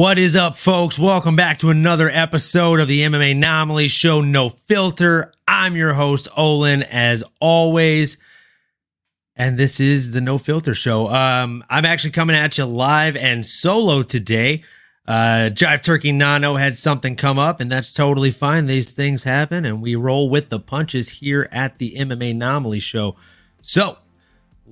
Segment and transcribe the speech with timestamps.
[0.00, 0.98] What is up, folks?
[0.98, 5.30] Welcome back to another episode of the MMAnomaly Show, No Filter.
[5.46, 8.16] I'm your host, Olin, as always.
[9.36, 11.08] And this is the No Filter Show.
[11.10, 14.62] Um, I'm actually coming at you live and solo today.
[15.06, 18.68] Uh, Jive Turkey Nano had something come up, and that's totally fine.
[18.68, 23.16] These things happen, and we roll with the punches here at the MMAnomaly Show.
[23.60, 23.98] So,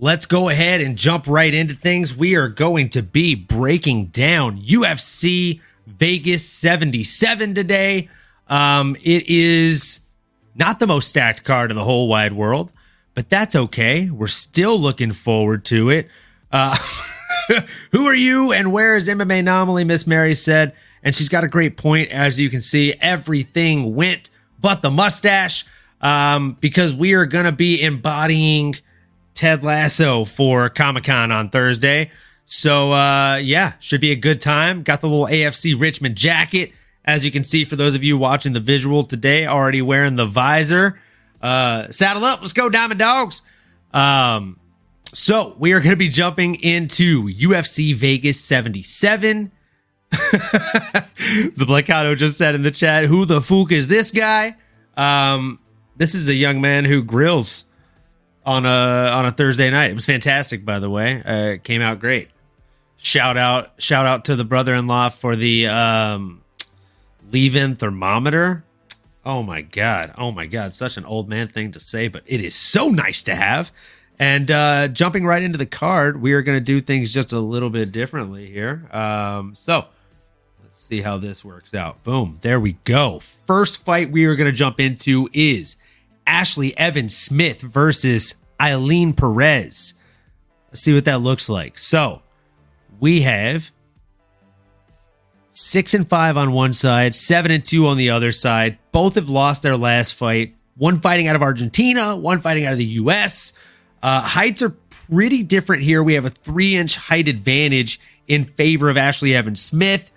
[0.01, 2.17] let's go ahead and jump right into things.
[2.17, 8.09] We are going to be breaking down UFC Vegas 77 today.
[8.47, 10.01] Um, it is
[10.55, 12.73] not the most stacked card in the whole wide world,
[13.15, 14.09] but that's okay.
[14.09, 16.09] We're still looking forward to it.
[16.53, 16.77] Uh,
[17.91, 19.85] who are you and where is MMAnomaly?
[19.85, 22.11] Miss Mary said, and she's got a great point.
[22.11, 25.65] As you can see, everything went but the mustache
[26.01, 28.75] um, because we are going to be embodying
[29.39, 32.11] Ted Lasso for Comic Con on Thursday.
[32.47, 34.83] So, uh, yeah, should be a good time.
[34.83, 36.73] Got the little AFC Richmond jacket.
[37.05, 40.27] As you can see, for those of you watching the visual today, already wearing the
[40.27, 40.99] visor.
[41.41, 42.41] Uh, saddle up.
[42.41, 43.43] Let's go, Diamond Dogs.
[43.95, 44.59] Um,
[45.05, 49.53] so we are going to be jumping into UFC Vegas 77.
[50.11, 54.57] the Blackado just said in the chat, "Who the fuck is this guy?"
[54.97, 55.61] Um,
[55.97, 57.68] this is a young man who grills
[58.49, 59.91] on a on a Thursday night.
[59.91, 61.23] It was fantastic, by the way.
[61.23, 62.31] Uh, it came out great.
[62.97, 66.43] Shout out, shout out to the brother-in-law for the um,
[67.31, 68.65] leave-in thermometer.
[69.25, 72.43] Oh my god, oh my god, such an old man thing to say, but it
[72.43, 73.71] is so nice to have.
[74.19, 77.39] And uh, jumping right into the card, we are going to do things just a
[77.39, 78.89] little bit differently here.
[78.91, 79.85] Um, so
[80.65, 82.03] let's see how this works out.
[82.03, 83.21] Boom, there we go.
[83.21, 85.77] First fight we are going to jump into is
[86.29, 89.95] Ashley Evans Smith versus Eileen Perez.
[90.69, 91.79] Let's see what that looks like.
[91.79, 92.21] So
[93.01, 93.71] we have
[95.51, 98.79] six and five on one side, seven and two on the other side.
[98.93, 100.55] Both have lost their last fight.
[100.77, 103.55] One fighting out of Argentina, one fighting out of the US.
[104.03, 104.77] Uh, heights are
[105.09, 106.03] pretty different here.
[106.03, 110.13] We have a three inch height advantage in favor of Ashley Evans Smith.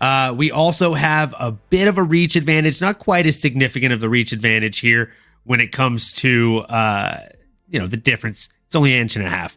[0.00, 4.00] Uh, we also have a bit of a reach advantage, not quite as significant of
[4.00, 5.12] the reach advantage here
[5.46, 7.20] when it comes to uh,
[7.68, 8.50] you know the difference.
[8.66, 9.56] It's only an inch and a half.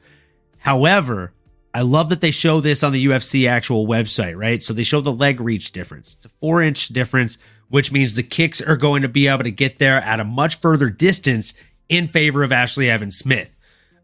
[0.60, 1.34] However,
[1.74, 4.62] I love that they show this on the UFC actual website, right?
[4.62, 6.16] So they show the leg reach difference.
[6.16, 7.38] It's a four inch difference,
[7.70, 10.60] which means the kicks are going to be able to get there at a much
[10.60, 11.54] further distance
[11.90, 13.54] in favor of Ashley Evans Smith.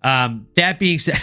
[0.03, 1.17] Um, that being said,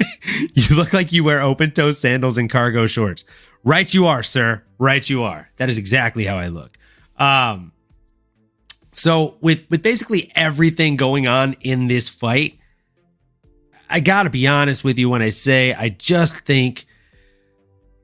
[0.54, 3.24] you look like you wear open toe sandals and cargo shorts.
[3.64, 4.62] Right, you are, sir.
[4.78, 5.50] Right, you are.
[5.56, 6.78] That is exactly how I look.
[7.16, 7.72] Um,
[8.98, 12.58] so with with basically everything going on in this fight,
[13.88, 16.84] I got to be honest with you when I say I just think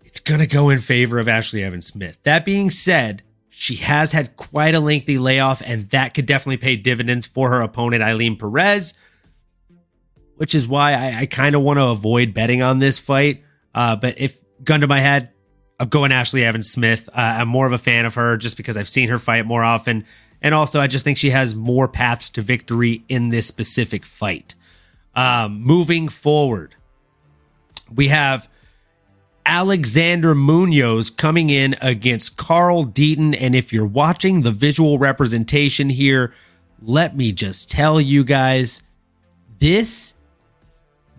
[0.05, 2.21] it's going to go in favor of Ashley Evans Smith.
[2.23, 6.77] That being said, she has had quite a lengthy layoff, and that could definitely pay
[6.77, 8.95] dividends for her opponent, Eileen Perez,
[10.37, 13.43] which is why I, I kind of want to avoid betting on this fight.
[13.75, 15.33] Uh, but if gun to my head,
[15.81, 17.09] I'm going Ashley Evans Smith.
[17.09, 19.65] Uh, I'm more of a fan of her just because I've seen her fight more
[19.65, 20.05] often.
[20.45, 24.55] And also, I just think she has more paths to victory in this specific fight.
[25.17, 26.77] Um, moving forward,
[27.91, 28.47] we have
[29.47, 33.35] Alexander Munoz coming in against Carl Deaton.
[33.41, 36.35] And if you're watching the visual representation here,
[36.83, 38.83] let me just tell you guys
[39.61, 40.19] this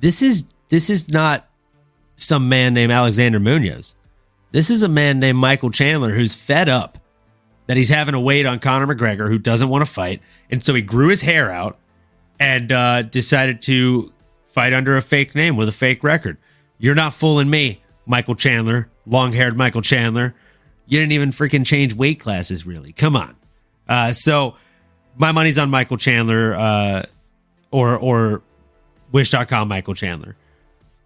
[0.02, 1.50] this is this is not
[2.16, 3.96] some man named Alexander Munoz.
[4.52, 7.00] This is a man named Michael Chandler who's fed up
[7.68, 10.22] that he's having to wait on Conor McGregor, who doesn't want to fight.
[10.50, 11.78] And so he grew his hair out
[12.40, 14.14] and uh, decided to
[14.48, 16.38] fight under a fake name with a fake record.
[16.78, 20.36] You're not fooling me, Michael Chandler, long haired Michael Chandler.
[20.88, 22.92] You didn't even freaking change weight classes, really.
[22.92, 23.36] Come on.
[23.88, 24.56] Uh, so
[25.18, 27.04] my money's on Michael Chandler uh,
[27.72, 28.44] or or
[29.12, 30.36] Wish.com Michael Chandler.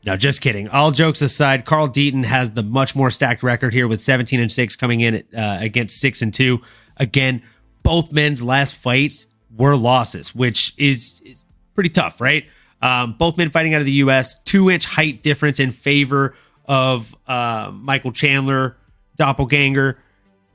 [0.05, 0.69] No, just kidding.
[0.69, 4.51] All jokes aside, Carl Deaton has the much more stacked record here with 17 and
[4.51, 6.61] 6 coming in uh, against 6 and 2.
[6.97, 7.41] Again,
[7.83, 12.45] both men's last fights were losses, which is, is pretty tough, right?
[12.81, 16.35] Um, both men fighting out of the U.S., two inch height difference in favor
[16.65, 18.77] of uh, Michael Chandler,
[19.17, 19.99] doppelganger,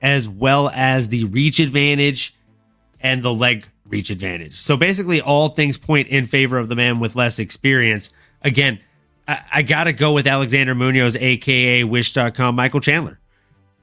[0.00, 2.34] as well as the reach advantage
[3.00, 4.54] and the leg reach advantage.
[4.54, 8.10] So basically, all things point in favor of the man with less experience.
[8.40, 8.80] Again,
[9.26, 13.18] I, I got to go with Alexander Munoz, aka Wish.com, Michael Chandler.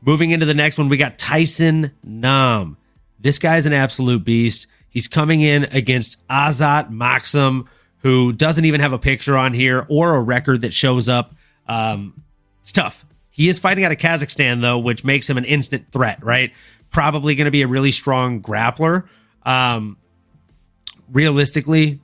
[0.02, 2.78] Moving into the next one, we got Tyson Nam.
[3.20, 4.68] This guy's an absolute beast.
[4.90, 7.68] He's coming in against Azat Maksum,
[8.00, 11.34] who doesn't even have a picture on here or a record that shows up.
[11.68, 12.24] Um,
[12.62, 13.06] it's tough.
[13.30, 16.52] He He is fighting out of Kazakhstan, though, which makes him an instant threat, right?
[16.90, 19.08] Probably going to be a really strong grappler.
[19.44, 19.98] Um,
[21.12, 22.00] realistically,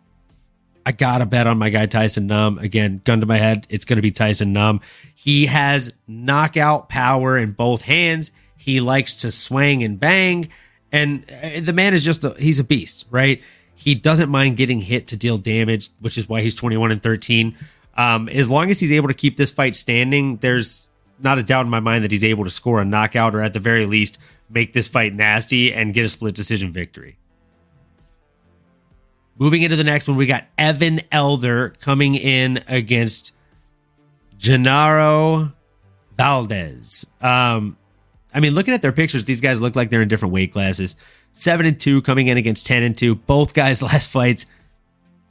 [0.88, 2.60] I got to bet on my guy Tyson Nam.
[2.60, 4.80] Again, gun to my head, it's to be Tyson Nam.
[5.16, 8.32] He has knockout power in both hands.
[8.56, 10.48] He likes to swing and bang.
[10.90, 13.42] And uh, the man is just, a, he's a beast, right?
[13.76, 17.58] He doesn't mind getting hit to deal damage, which is why he's 21 and 13.
[17.98, 20.88] Um, as long as he's able to keep this fight standing, there's
[21.20, 23.52] not a doubt in my mind that he's able to score a knockout or at
[23.52, 24.20] the very least
[24.50, 27.18] make this fight nasty and get a split decision victory.
[29.40, 33.34] Moving into the next one, we got Evan Elder coming in against
[34.40, 35.54] Genaro
[36.18, 37.06] Valdez.
[37.22, 37.78] Um,
[38.34, 40.96] I mean, looking at their pictures, these guys look like they're in different weight classes.
[41.34, 43.16] Seven and two coming in against ten and two.
[43.16, 44.48] Both guys' last fights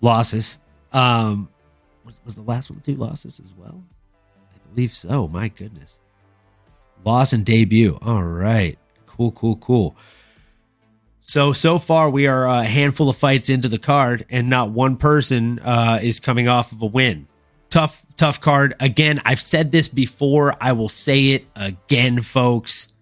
[0.00, 0.58] losses.
[0.92, 1.48] Um,
[2.04, 3.82] was, was the last one two losses as well?
[4.54, 5.26] I believe so.
[5.26, 5.98] My goodness,
[7.04, 7.98] loss and debut.
[8.02, 9.96] All right, cool, cool, cool.
[11.28, 14.96] So so far we are a handful of fights into the card, and not one
[14.96, 17.26] person uh, is coming off of a win.
[17.68, 18.74] Tough tough card.
[18.78, 20.54] Again, I've said this before.
[20.60, 22.94] I will say it again, folks.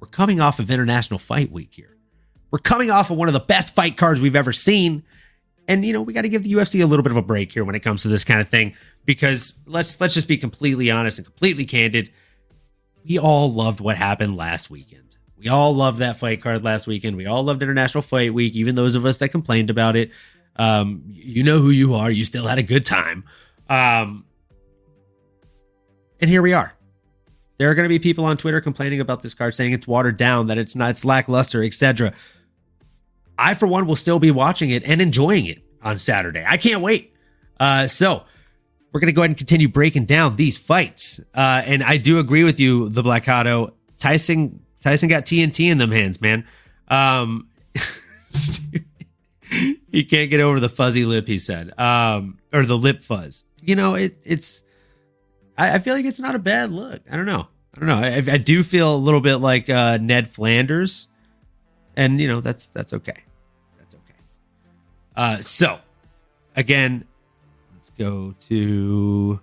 [0.00, 1.96] We're coming off of International Fight Week here.
[2.50, 5.02] We're coming off of one of the best fight cards we've ever seen.
[5.66, 7.52] And you know, we got to give the UFC a little bit of a break
[7.52, 8.74] here when it comes to this kind of thing
[9.06, 12.10] because let's let's just be completely honest and completely candid.
[13.08, 15.05] We all loved what happened last weekend.
[15.38, 17.16] We all loved that fight card last weekend.
[17.16, 20.10] We all loved International Fight Week, even those of us that complained about it.
[20.56, 22.10] Um, you know who you are.
[22.10, 23.24] You still had a good time.
[23.68, 24.24] Um,
[26.20, 26.74] and here we are.
[27.58, 30.16] There are going to be people on Twitter complaining about this card, saying it's watered
[30.16, 32.12] down, that it's not, it's lackluster, etc.
[33.38, 36.44] I, for one, will still be watching it and enjoying it on Saturday.
[36.46, 37.14] I can't wait.
[37.60, 38.24] Uh, so
[38.92, 41.20] we're going to go ahead and continue breaking down these fights.
[41.34, 43.72] Uh, and I do agree with you, the Blackado.
[43.98, 46.46] Tyson Tyson got TNT in them hands, man.
[46.88, 47.48] Um,
[49.90, 51.26] he can't get over the fuzzy lip.
[51.26, 53.44] He said, um, or the lip fuzz.
[53.60, 54.62] You know, it, it's.
[55.58, 57.00] I, I, feel like it's not a bad look.
[57.10, 57.48] I don't know.
[57.74, 57.94] I don't know.
[57.96, 61.08] I, I do feel a little bit like uh, Ned Flanders,
[61.96, 63.22] and you know that's that's okay.
[63.78, 64.18] That's okay.
[65.16, 65.78] Uh, so,
[66.54, 67.06] again,
[67.74, 69.40] let's go to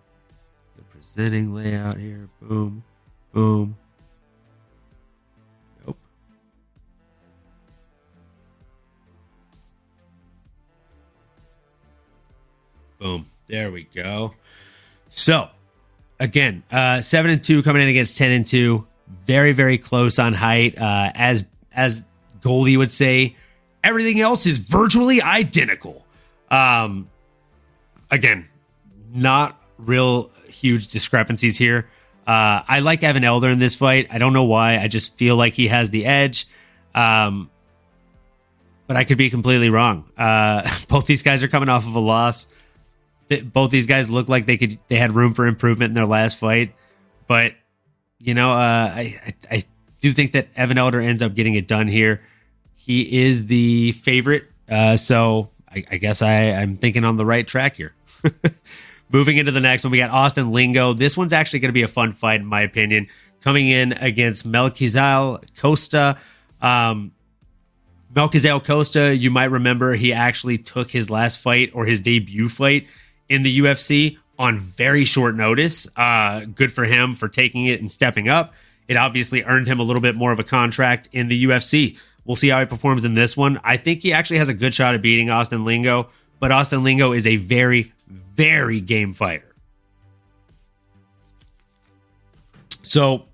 [0.75, 2.30] the presenting layout here.
[2.41, 2.83] Boom,
[3.33, 3.75] boom.
[13.04, 13.26] Boom.
[13.48, 14.34] There we go.
[15.10, 15.50] So,
[16.22, 18.88] again, uh, seven and two coming in against ten and two.
[19.26, 20.78] Very, very close on height.
[20.78, 22.06] Uh, as as
[22.40, 23.36] Goldie would say,
[23.83, 26.06] everything else is virtually identical.
[26.50, 27.10] Um,
[28.10, 28.48] again,
[29.14, 31.90] not real huge discrepancies here.
[32.26, 34.07] Uh, I like Evan Elder in this fight.
[34.12, 34.78] I don't know why.
[34.78, 36.48] I just feel like he has the edge.
[36.95, 37.50] Um,
[38.88, 40.06] but I could be completely wrong.
[40.18, 42.48] Uh, both these guys are coming off of a loss
[43.42, 46.37] both these guys look like they could they had room for improvement in their last
[46.37, 46.73] fight,
[47.28, 47.54] but
[48.19, 49.63] you know, uh, I, I, I
[49.99, 52.21] do think that Evan Elder ends up getting it done here.
[52.75, 57.47] He is the favorite, uh, so I, I guess I I'm thinking on the right
[57.47, 57.94] track here.
[59.09, 60.94] Moving into the next one, we got Austin Lingo.
[60.94, 63.07] This one's actually going to be a fun fight, in my opinion.
[63.42, 66.18] Coming in against Melquizael Costa.
[66.61, 67.11] Um,
[68.13, 72.87] Melquizael Costa, you might remember he actually took his last fight or his debut fight
[73.30, 75.87] in the UFC on very short notice.
[75.95, 78.53] Uh, good for him for taking it and stepping up.
[78.87, 81.97] It obviously earned him a little bit more of a contract in the UFC.
[82.25, 83.59] We'll see how he performs in this one.
[83.63, 87.11] I think he actually has a good shot at beating Austin Lingo, but Austin Lingo
[87.11, 89.53] is a very, very game fighter.
[92.81, 93.25] So,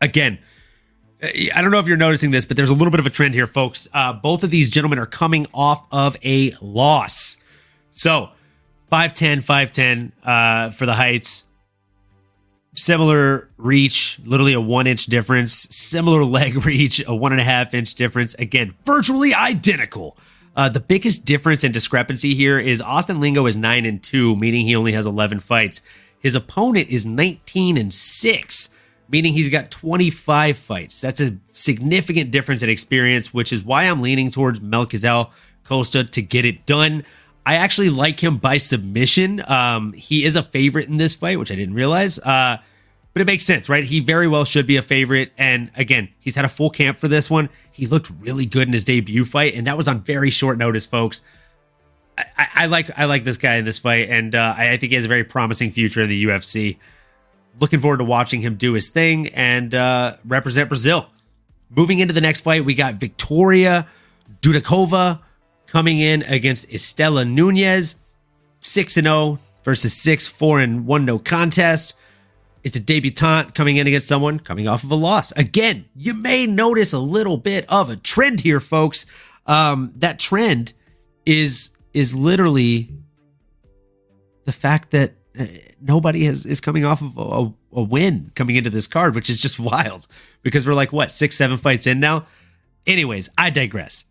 [0.00, 0.38] again,
[1.22, 3.34] I don't know if you're noticing this, but there's a little bit of a trend
[3.34, 3.88] here, folks.
[3.92, 7.36] Uh, both of these gentlemen are coming off of a loss.
[7.90, 8.30] So,
[8.90, 11.46] 5'10, 5'10 uh, for the heights.
[12.74, 15.52] Similar reach, literally a one inch difference.
[15.70, 18.34] Similar leg reach, a one and a half inch difference.
[18.34, 20.16] Again, virtually identical.
[20.56, 24.66] Uh, the biggest difference and discrepancy here is Austin Lingo is 9 and 2, meaning
[24.66, 25.80] he only has 11 fights.
[26.18, 28.68] His opponent is 19 and 6,
[29.08, 31.00] meaning he's got 25 fights.
[31.00, 35.30] That's a significant difference in experience, which is why I'm leaning towards Melquizael
[35.64, 37.04] Costa to get it done.
[37.44, 39.42] I actually like him by submission.
[39.50, 42.18] Um, he is a favorite in this fight, which I didn't realize.
[42.18, 42.58] Uh,
[43.12, 43.82] but it makes sense, right?
[43.82, 45.32] He very well should be a favorite.
[45.36, 47.48] And again, he's had a full camp for this one.
[47.72, 50.86] He looked really good in his debut fight, and that was on very short notice,
[50.86, 51.22] folks.
[52.18, 54.90] I, I like I like this guy in this fight, and uh, I, I think
[54.90, 56.76] he has a very promising future in the UFC.
[57.58, 61.08] looking forward to watching him do his thing and uh, represent Brazil.
[61.70, 63.86] Moving into the next fight, we got Victoria
[64.42, 65.20] Dudakova
[65.70, 68.00] coming in against Istela Nunes,
[68.60, 71.94] 6 0 versus 6 4 and 1 no contest.
[72.62, 75.32] It's a debutante coming in against someone coming off of a loss.
[75.32, 79.06] Again, you may notice a little bit of a trend here, folks.
[79.46, 80.74] Um, that trend
[81.24, 82.90] is is literally
[84.44, 85.46] the fact that uh,
[85.80, 89.40] nobody has is coming off of a, a, win coming into this card, which is
[89.40, 90.06] just wild
[90.42, 92.26] because we're like what six, seven fights in now.
[92.86, 94.04] Anyways, I digress.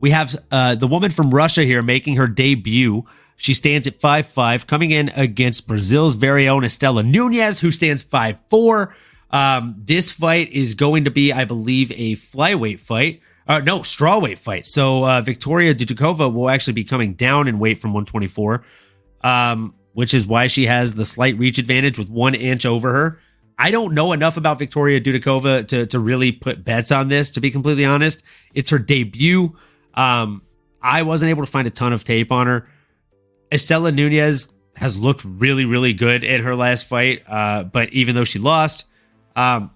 [0.00, 3.04] We have uh, the woman from Russia here making her debut.
[3.36, 8.02] She stands at five five, coming in against Brazil's very own Istela Nunes, who stands
[8.02, 8.94] five four.
[9.30, 13.20] Um, this fight is going to be, I believe, a flyweight fight.
[13.46, 14.66] Uh, no, strawweight fight.
[14.66, 18.62] So uh, Victoria Dudakova will actually be coming down in weight from 124.
[19.22, 23.20] Um, which is why she has the slight reach advantage with one inch over her.
[23.58, 27.40] I don't know enough about Victoria Dudakova to, to really put bets on this, to
[27.40, 28.22] be completely honest.
[28.54, 29.56] It's her debut.
[29.98, 30.42] Um,
[30.80, 32.68] I wasn't able to find a ton of tape on her.
[33.50, 37.22] Istela Nunes has looked really, really good in her last fight.
[37.26, 38.86] Uh, but even though she lost,
[39.34, 39.72] um,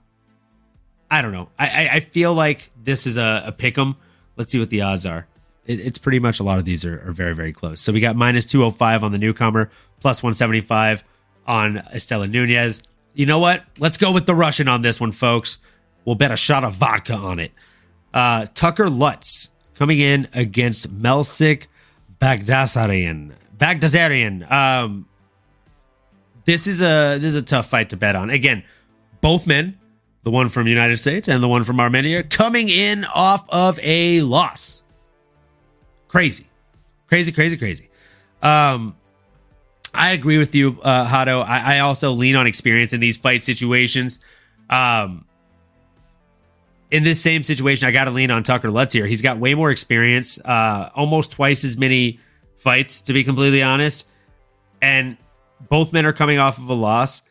[1.11, 1.49] I don't know.
[1.59, 3.97] I, I, feel like this is a, a pick 'em.
[4.37, 5.26] Let's see what the odds are.
[5.67, 7.81] It, it's pretty much a lot of these are, are very, very close.
[7.81, 11.05] So we got minus 205 on the newcomer, plus 175
[11.47, 12.83] on Istela Nunes.
[13.14, 13.64] You know what?
[13.79, 15.59] Let's go with the Russian on this one, folks.
[16.05, 17.52] We'll bet a shot of vodka on it.
[18.14, 19.50] Uh, Tucker Lutz
[19.83, 21.67] coming in against Melsik
[22.21, 23.33] Baghdasaryan.
[23.59, 24.49] Baghdasaryan.
[24.49, 25.09] Um,
[26.45, 28.31] this is a this is a tough fight to bet on.
[28.31, 28.62] Again,
[29.21, 29.77] both men,
[30.23, 34.21] the one from United States and the one from Armenia, coming in off of a
[34.21, 34.85] loss.
[36.07, 36.47] Crazy,
[37.09, 37.89] crazy, crazy, crazy.
[38.41, 38.95] Um,
[39.93, 41.41] I agree with you, uh, Hato.
[41.41, 44.21] I, I, also lean on experience in these fight situations.
[44.71, 45.25] Um,
[46.93, 49.07] in this same situation, I got to lean on Tucker Lutz here.
[49.07, 52.21] He's got way more experience, uh, almost twice as many
[52.59, 54.07] fights, to be completely honest.
[54.83, 55.17] And
[55.71, 57.23] both men are coming off of a loss.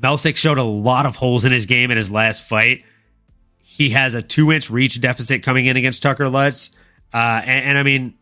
[0.00, 2.82] Melsik showed a lot of holes in his game in his last fight.
[3.58, 6.74] He has a two inch reach deficit coming in against Tucker Lutz.
[7.12, 8.14] Uh, and, and I mean,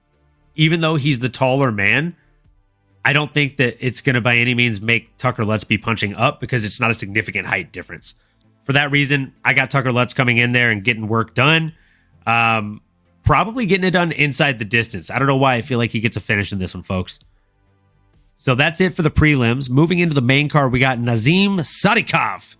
[0.56, 2.16] even though he's the taller man,
[3.04, 6.16] I don't think that it's going to by any means make Tucker Lutz be punching
[6.16, 8.16] up because it's not a significant height difference.
[8.68, 11.72] For that reason, I got Tucker Lutz coming in there and getting work done.
[12.26, 12.82] Um,
[13.24, 15.10] probably getting it done inside the distance.
[15.10, 17.18] I don't know why I feel like he gets a finish in this one, folks.
[18.36, 19.70] So that's it for the prelims.
[19.70, 22.56] Moving into the main card, we got Nazim Sadikov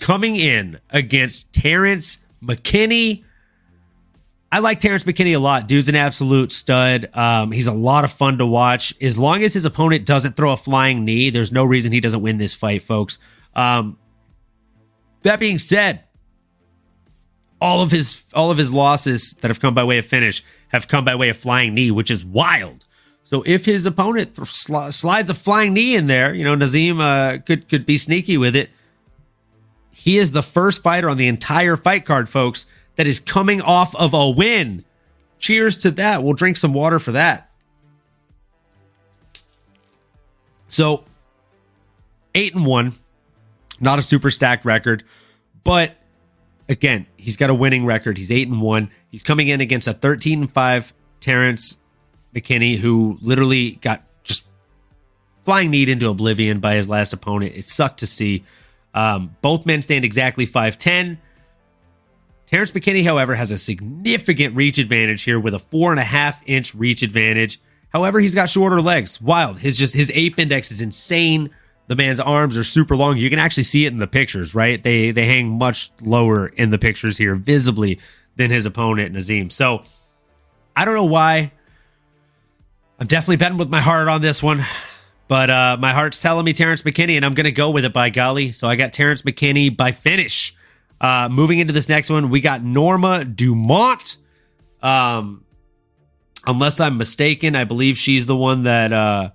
[0.00, 3.22] coming in against Terrence McKinney.
[4.50, 5.68] I like Terrence McKinney a lot.
[5.68, 7.08] Dude's an absolute stud.
[7.16, 9.00] Um, he's a lot of fun to watch.
[9.00, 12.20] As long as his opponent doesn't throw a flying knee, there's no reason he doesn't
[12.20, 13.20] win this fight, folks.
[13.54, 13.96] Um,
[15.22, 16.00] that being said,
[17.60, 20.88] all of his all of his losses that have come by way of finish have
[20.88, 22.84] come by way of flying knee, which is wild.
[23.24, 27.38] So if his opponent sl- slides a flying knee in there, you know Nazim uh,
[27.38, 28.70] could could be sneaky with it.
[29.90, 33.94] He is the first fighter on the entire fight card, folks, that is coming off
[33.96, 34.84] of a win.
[35.38, 36.22] Cheers to that.
[36.22, 37.50] We'll drink some water for that.
[40.68, 41.04] So,
[42.34, 42.94] eight and one,
[43.80, 45.04] not a super stacked record,
[45.64, 45.96] but
[46.68, 48.18] again, he's got a winning record.
[48.18, 48.90] He's eight and one.
[49.10, 51.78] He's coming in against a 13 and five Terrence
[52.34, 54.46] McKinney, who literally got just
[55.44, 57.56] flying need into oblivion by his last opponent.
[57.56, 58.44] It sucked to see.
[58.94, 61.18] Um, both men stand exactly 5'10.
[62.46, 66.42] Terrence McKinney, however, has a significant reach advantage here with a four and a half
[66.46, 67.60] inch reach advantage.
[67.88, 69.20] However, he's got shorter legs.
[69.20, 69.58] Wild.
[69.58, 71.50] His just his ape index is insane.
[71.88, 73.16] The man's arms are super long.
[73.16, 74.82] You can actually see it in the pictures, right?
[74.82, 78.00] They they hang much lower in the pictures here, visibly,
[78.36, 79.50] than his opponent Nazim.
[79.50, 79.82] So
[80.74, 81.52] I don't know why.
[82.98, 84.62] I'm definitely betting with my heart on this one.
[85.28, 87.92] But uh, my heart's telling me Terrence McKinney, and I'm going to go with it
[87.92, 88.52] by golly.
[88.52, 90.54] So I got Terrence McKinney by finish.
[91.00, 94.18] Uh, moving into this next one, we got Norma Dumont.
[94.82, 95.44] Um,
[96.46, 99.30] unless I'm mistaken, I believe she's the one that uh,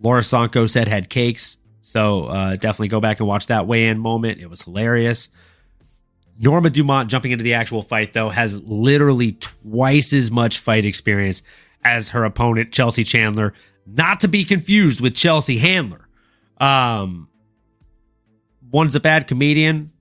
[0.00, 1.56] Laura Sanko said had cakes.
[1.82, 4.40] So uh, definitely go back and watch that weigh in moment.
[4.40, 5.30] It was hilarious.
[6.38, 11.42] Norma Dumont jumping into the actual fight, though, has literally twice as much fight experience
[11.84, 13.52] as her opponent, Chelsea Chandler.
[13.86, 16.08] Not to be confused with Chelsea Handler.
[16.58, 17.28] Um,
[18.70, 19.92] one's a bad comedian,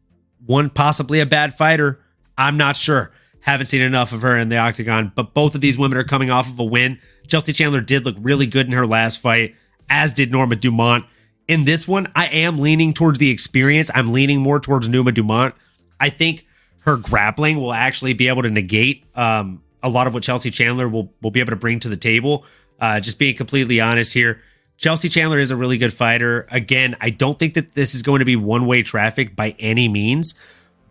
[0.46, 2.00] one possibly a bad fighter.
[2.38, 3.12] I'm not sure.
[3.42, 6.30] Haven't seen enough of her in the octagon, but both of these women are coming
[6.30, 7.00] off of a win.
[7.28, 9.56] Chelsea Chandler did look really good in her last fight,
[9.90, 11.06] as did Norma Dumont.
[11.50, 13.90] In this one, I am leaning towards the experience.
[13.96, 15.56] I'm leaning more towards Norma Dumont.
[16.00, 16.46] I think
[16.82, 20.88] her grappling will actually be able to negate um, a lot of what Chelsea Chandler
[20.88, 22.46] will will be able to bring to the table.
[22.80, 24.44] Uh, just being completely honest here,
[24.78, 26.48] Chelsea Chandler is a really good fighter.
[26.52, 29.88] Again, I don't think that this is going to be one way traffic by any
[29.88, 30.40] means,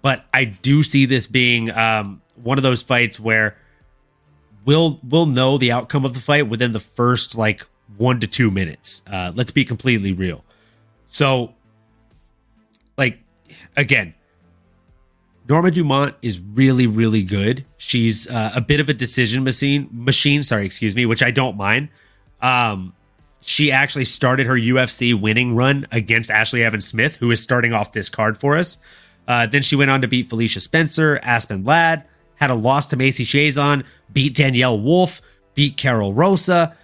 [0.03, 3.57] but I do see this being um, one of those fights where
[4.65, 7.65] we'll we'll know the outcome of the fight within the first like
[7.97, 9.03] one to two minutes.
[9.07, 10.45] Uh, let's be completely real.
[11.09, 11.55] So,
[12.99, 13.19] like,
[13.77, 14.15] again,
[15.49, 17.65] Norma Dumont is really, really good.
[17.79, 19.89] She's uh, a bit of a decision machine.
[19.91, 21.89] Machine, sorry, excuse me, which I don't mind.
[22.43, 22.93] Um,
[23.41, 27.93] she actually started her UFC winning run against Ashley Evans Smith, who is starting off
[27.93, 28.77] this card for us.
[29.27, 32.97] Uh, then she went on to beat Felicia Spencer, Aspen Ladd, had a loss to
[32.97, 35.23] Macy Chiasson, beat Danyelle Wolf,
[35.55, 36.77] beat Karol Rosa.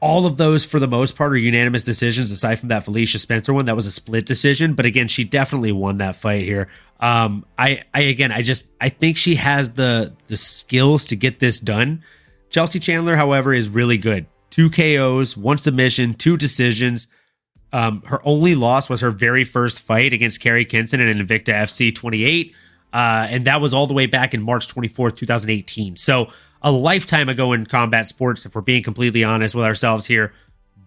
[0.00, 3.52] All of those, for the most part, are unanimous decisions, aside from that Felicia Spencer
[3.52, 3.66] one.
[3.66, 4.74] That was a split decision.
[4.74, 6.68] But again, she definitely won that fight here.
[7.00, 11.38] Um, I, I again, I just, I think she has the the skills to get
[11.38, 12.02] this done.
[12.50, 14.26] Chelsea Chandler, however, is really good.
[14.50, 17.06] Two KOs, one submission, two decisions.
[17.72, 21.94] Um, her only loss was her very first fight against carrie Kinson in Invicta FC
[21.94, 22.54] 28.
[22.92, 25.96] Uh, and that was all the way back in March 24th, 2018.
[25.96, 26.26] So
[26.62, 30.32] a lifetime ago in combat sports, if we're being completely honest with ourselves here.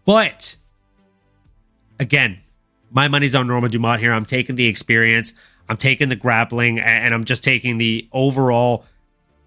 [0.05, 0.55] But
[1.99, 2.39] again,
[2.91, 4.11] my money's on Norma Dumont here.
[4.11, 5.33] I'm taking the experience,
[5.69, 8.85] I'm taking the grappling, and I'm just taking the overall,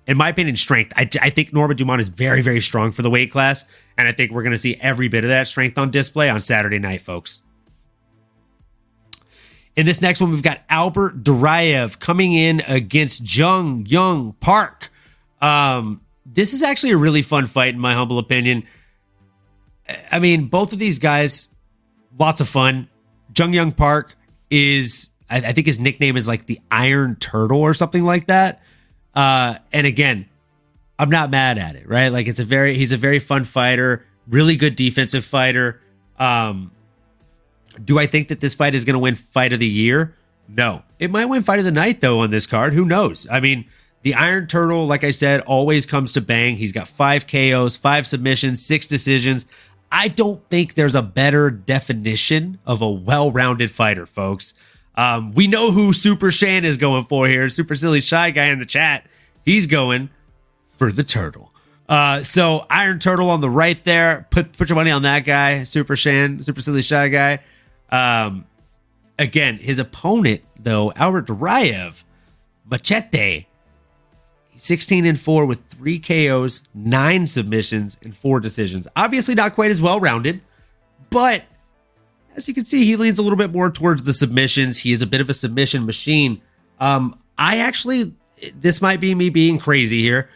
[0.06, 0.92] in my opinion, strength.
[0.96, 3.64] I, I think Norma Dumont is very, very strong for the weight class.
[3.98, 6.42] And I think we're going to see every bit of that strength on display on
[6.42, 7.42] Saturday night, folks.
[9.74, 14.90] In this next one, we've got Albert Duraev coming in against Jung Young Park.
[15.40, 16.00] Um,
[16.32, 18.64] this is actually a really fun fight, in my humble opinion.
[20.10, 21.48] I mean, both of these guys,
[22.18, 22.88] lots of fun.
[23.36, 24.16] Jung Young Park
[24.50, 28.62] is, I, think his nickname is like the Iron Turtle or something like that.
[29.14, 30.28] Uh, and again,
[30.98, 32.08] I'm not mad at it, right?
[32.08, 35.80] Like it's a very, he's a very fun fighter, really good defensive fighter.
[36.18, 36.72] Um,
[37.84, 40.16] do I think that this fight is going to win fight of the year?
[40.48, 40.82] No.
[40.98, 42.72] It might win fight of the night, though, on this card.
[42.72, 43.26] Who knows?
[43.30, 43.66] I mean,
[44.06, 46.54] the Iron Turtle, like I said, always comes to bang.
[46.54, 49.46] He's got five KOs, five submissions, six decisions.
[49.90, 54.54] I don't think there's a better definition of a well rounded fighter, folks.
[54.94, 57.48] Um, we know who Super Shan is going for here.
[57.48, 59.06] Super Silly Shy Guy in the chat.
[59.44, 60.10] He's going
[60.76, 61.52] for the turtle.
[61.88, 64.28] Uh, so Iron Turtle on the right there.
[64.30, 65.64] Put put your money on that guy.
[65.64, 67.40] Super Shan, Super Silly Shy Guy.
[67.90, 68.44] Um,
[69.18, 72.04] again, his opponent, though, Albert Duraev,
[72.70, 73.46] Machete,
[74.56, 78.88] 16 and 4 with three KOs, nine submissions, and four decisions.
[78.96, 80.40] Obviously, not quite as well rounded,
[81.10, 81.44] but
[82.34, 84.78] as you can see, he leans a little bit more towards the submissions.
[84.78, 86.40] He is a bit of a submission machine.
[86.80, 88.14] Um, I actually,
[88.54, 90.28] this might be me being crazy here.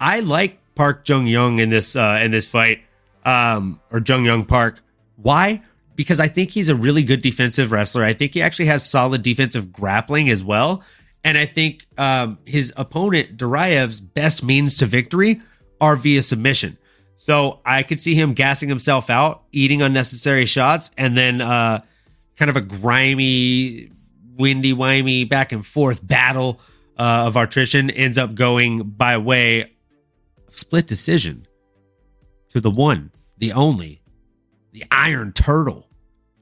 [0.00, 2.80] I like Park Jung Young in this uh, in this fight,
[3.24, 4.80] um, or Jung Young Park.
[5.16, 5.62] Why?
[5.96, 8.04] because I think he's a really good defensive wrestler.
[8.04, 10.82] I think he actually has solid defensive grappling as well.
[11.24, 15.40] And I think um, his opponent, Duraev's best means to victory
[15.80, 16.76] are via submission.
[17.16, 21.82] So I could see him gassing himself out, eating unnecessary shots, and then uh,
[22.36, 23.90] kind of a grimy,
[24.36, 26.60] windy, wimey, back and forth battle
[26.98, 29.62] uh, of attrition ends up going by way
[30.46, 31.46] of split decision
[32.50, 34.02] to the one, the only,
[34.72, 35.88] the Iron Turtle,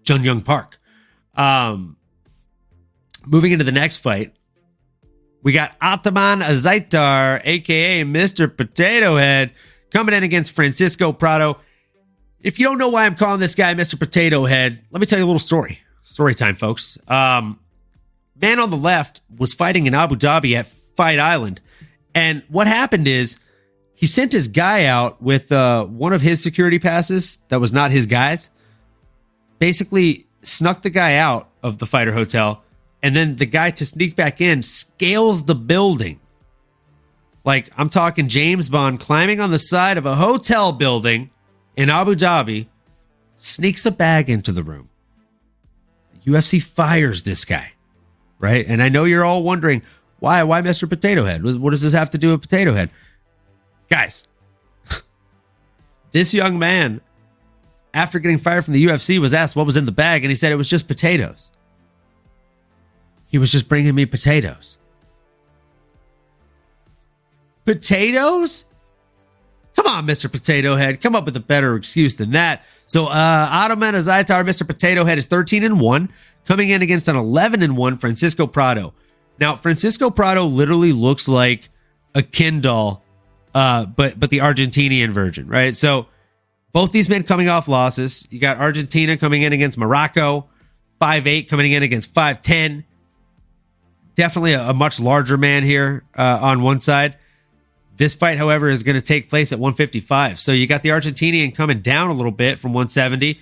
[0.06, 0.78] Jung Young Park.
[1.34, 1.96] Um,
[3.26, 4.34] moving into the next fight,
[5.42, 8.54] we got Ataman Azaitar, aka Mr.
[8.54, 9.52] Potato Head,
[9.90, 11.58] coming in against Francisco Prado.
[12.40, 13.98] If you don't know why I'm calling this guy Mr.
[13.98, 15.80] Potato Head, let me tell you a little story.
[16.02, 16.98] Story time, folks.
[17.08, 17.58] Um,
[18.40, 21.60] man on the left was fighting in Abu Dhabi at Fight Island.
[22.14, 23.40] And what happened is
[23.94, 27.90] he sent his guy out with uh, one of his security passes that was not
[27.90, 28.50] his guy's.
[29.58, 32.61] Basically, snuck the guy out of the fighter hotel,
[33.02, 36.20] and then the guy to sneak back in scales the building.
[37.44, 41.30] Like I'm talking James Bond climbing on the side of a hotel building
[41.76, 42.66] in Abu Dhabi,
[43.36, 44.88] sneaks a bag into the room.
[46.24, 47.72] UFC fires this guy,
[48.38, 48.64] right?
[48.66, 49.82] And I know you're all wondering
[50.20, 50.88] why, why Mr.
[50.88, 51.42] Potato Head?
[51.42, 52.90] What does this have to do with Potato Head?
[53.90, 54.28] Guys,
[56.12, 57.00] this young man,
[57.92, 60.36] after getting fired from the UFC, was asked what was in the bag, and he
[60.36, 61.50] said it was just potatoes.
[63.32, 64.78] He was just bringing me potatoes.
[67.64, 68.66] Potatoes?
[69.74, 70.30] Come on, Mr.
[70.30, 71.00] Potato Head.
[71.00, 72.62] Come up with a better excuse than that.
[72.86, 74.66] So, uh, Ottoman Azaitar, Mr.
[74.66, 76.10] Potato Head is 13 and 1,
[76.44, 78.92] coming in against an 11 and 1 Francisco Prado.
[79.40, 81.70] Now, Francisco Prado literally looks like
[82.14, 83.02] a Ken doll,
[83.54, 85.74] uh, but but the Argentinian version, right?
[85.74, 86.06] So,
[86.72, 88.28] both these men coming off losses.
[88.30, 90.48] You got Argentina coming in against Morocco,
[90.98, 92.84] 5 8 coming in against 5'10.
[94.14, 97.16] Definitely a, a much larger man here uh, on one side.
[97.96, 100.40] This fight, however, is going to take place at 155.
[100.40, 103.38] So you got the Argentinian coming down a little bit from 170.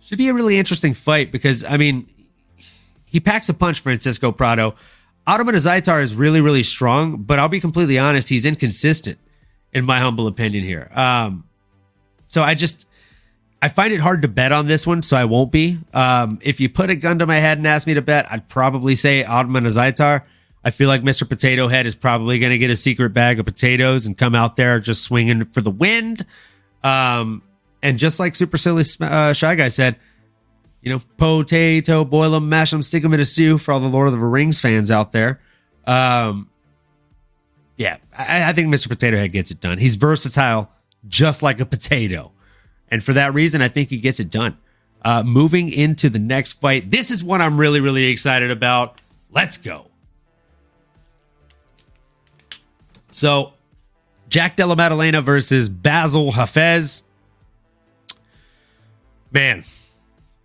[0.00, 2.06] Should be a really interesting fight because, I mean,
[3.04, 4.74] he packs a punch, Francisco Prado.
[5.26, 9.18] Ottoman Azaitar is really, really strong, but I'll be completely honest, he's inconsistent,
[9.72, 10.88] in my humble opinion here.
[10.94, 11.44] Um,
[12.28, 12.86] so I just
[13.62, 15.78] I find it hard to bet on this one, so I won't be.
[15.94, 18.48] Um, if you put a gun to my head and ask me to bet, I'd
[18.48, 20.22] probably say Ottoman Azaitar.
[20.62, 21.28] I feel like Mr.
[21.28, 24.56] Potato Head is probably going to get a secret bag of potatoes and come out
[24.56, 26.26] there just swinging for the wind.
[26.82, 27.42] Um,
[27.82, 29.96] and just like Super Silly uh, Shy Guy said,
[30.82, 33.88] you know, potato, boil them, mash them, stick them in a stew for all the
[33.88, 35.40] Lord of the Rings fans out there.
[35.86, 36.50] Um,
[37.76, 38.88] yeah, I, I think Mr.
[38.88, 39.78] Potato Head gets it done.
[39.78, 40.72] He's versatile,
[41.08, 42.32] just like a potato.
[42.90, 44.56] And for that reason, I think he gets it done.
[45.02, 49.00] Uh, moving into the next fight, this is one I'm really, really excited about.
[49.30, 49.86] Let's go.
[53.10, 53.52] So,
[54.28, 57.02] Jack Della Maddalena versus Bassil Hafez.
[59.30, 59.64] Man,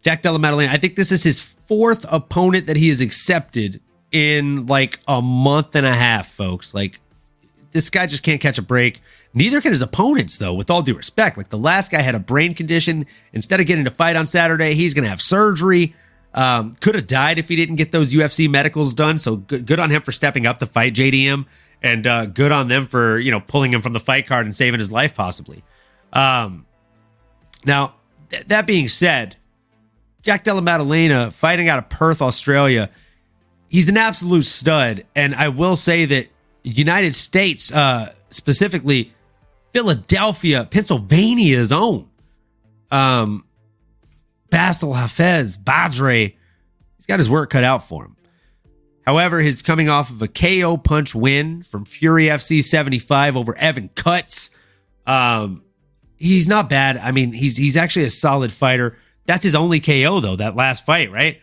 [0.02, 4.68] Jack Della Maddalena, I think this is his fourth opponent that he has accepted in
[4.68, 6.74] like a month and a half, folks.
[6.74, 7.00] Like,
[7.72, 9.02] this guy just can't catch a break.
[9.34, 11.38] Neither can his opponents, though, with all due respect.
[11.38, 13.06] Like, the last guy had a brain condition.
[13.32, 15.96] Instead of getting to fight on Saturday, he's going to have surgery.
[16.34, 19.20] Um, could have died if he didn't get those UFC medicals done.
[19.20, 21.46] So good, good on him for stepping up to fight JDM
[21.82, 24.56] and uh, good on them for you know pulling him from the fight card and
[24.56, 25.63] saving his life possibly.
[26.13, 26.65] Um,
[27.65, 27.96] now
[28.30, 29.36] th- that being said,
[30.22, 32.89] Jack Della Maddalena fighting out of Perth, Australia,
[33.70, 36.28] he's an absolute stud, and I will say that
[36.63, 39.13] United States, uh, specifically
[39.72, 42.10] Philadelphia, Pennsylvania's own,
[42.90, 43.46] um,
[44.50, 46.36] Bassil Hafez Badre,
[46.98, 48.18] he's got his work cut out for him.
[49.06, 53.90] However, he's coming off of a KO punch win from Fury FC 75 over Evan
[53.96, 54.52] Cutts.
[55.08, 55.64] Um,
[56.18, 56.98] he's not bad.
[56.98, 58.98] I mean, he's he's actually a solid fighter.
[59.26, 61.42] That's his only KO though, that last fight, right?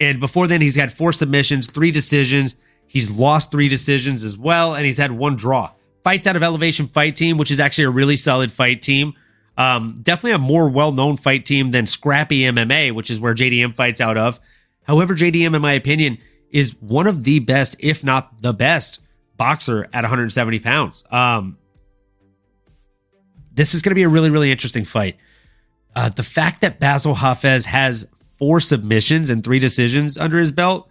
[0.00, 2.56] And before then, he's had four submissions, three decisions.
[2.86, 5.70] He's lost three decisions as well, and he's had one draw.
[6.04, 9.14] Fights out of Elevation Fight Team, which is actually a really solid fight team.
[9.56, 14.00] Um, definitely a more well-known fight team than Scrappy MMA, which is where JDM fights
[14.00, 14.38] out of.
[14.82, 16.18] However, JDM, in my opinion,
[16.50, 19.00] is one of the best, if not the best,
[19.36, 21.04] boxer at 170 pounds.
[21.10, 21.58] Um,
[23.52, 25.16] this is going to be a really, really interesting fight.
[25.96, 30.88] Uh, the fact that Bassil Hafez has four submissions and three decisions under his belt,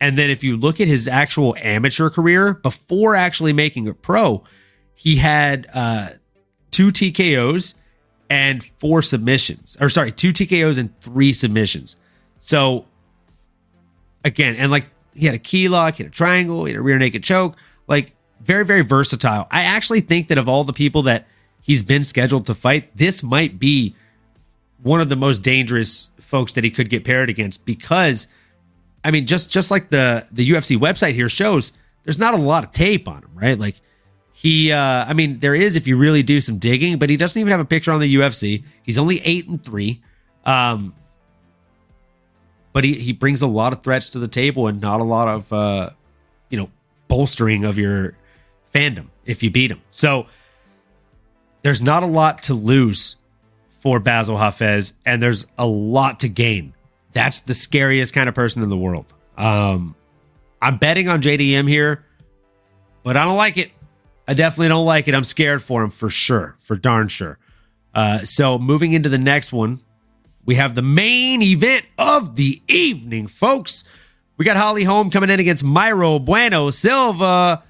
[0.00, 4.42] and then if you look at his actual amateur career before actually making a pro,
[4.94, 6.08] he had uh,
[6.70, 7.74] two TKOs
[8.30, 11.96] and four submissions, or sorry, two TKOs and three submissions.
[12.38, 12.86] So
[14.24, 16.82] again, and like he had a key lock, he had a triangle, he had a
[16.82, 19.46] rear naked choke, like very, very versatile.
[19.50, 21.26] I actually think that of all the people that
[21.60, 23.94] he's been scheduled to fight, this might be
[24.82, 28.28] one of the most dangerous folks that he could get paired against because
[29.04, 31.72] I mean just just like the the UFC website here shows
[32.04, 33.58] there's not a lot of tape on him, right?
[33.58, 33.80] Like
[34.32, 37.38] he uh I mean there is if you really do some digging, but he doesn't
[37.38, 38.64] even have a picture on the UFC.
[38.82, 40.00] He's only 8 and 3.
[40.44, 40.94] Um
[42.72, 45.28] but he, he brings a lot of threats to the table and not a lot
[45.28, 45.90] of uh,
[46.48, 46.70] you know
[47.08, 48.14] bolstering of your
[48.74, 49.80] fandom if you beat him.
[49.90, 50.26] So
[51.62, 53.16] there's not a lot to lose
[53.80, 56.74] for Bassil Hafez, and there's a lot to gain.
[57.12, 59.06] That's the scariest kind of person in the world.
[59.36, 59.94] Um,
[60.62, 62.04] I'm betting on JDM here,
[63.02, 63.70] but I don't like it.
[64.28, 65.14] I definitely don't like it.
[65.14, 67.38] I'm scared for him for sure, for darn sure.
[67.94, 69.80] Uh, so moving into the next one,
[70.44, 73.84] we have the main event of the evening, folks.
[74.36, 77.62] We got Holly Holm coming in against Mayra Bueno Silva.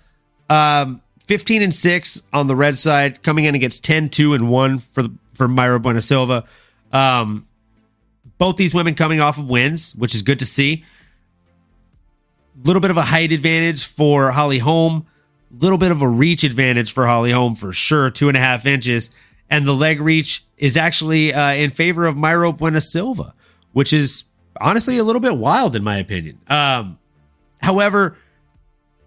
[0.49, 4.79] Um, 15 and 6 on the red side, coming in against 10, 2 and 1
[4.81, 6.45] for the, for Mayra Bueno Silva.
[6.93, 7.47] Um,
[8.41, 10.85] both these women coming off of wins, which is good to see.
[12.57, 15.07] A little bit of a height advantage for Holly Holm,
[15.53, 18.41] a little bit of a reach advantage for Holly Holm for sure, two and a
[18.41, 19.11] half inches
[19.51, 23.35] and the leg reach is actually uh, in favor of Mayra Bueno Silva,
[23.73, 24.25] which is
[24.61, 26.39] honestly a little bit wild in my opinion.
[26.49, 26.99] Um,
[27.61, 28.17] however,